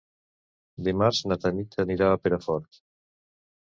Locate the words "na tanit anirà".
1.33-2.11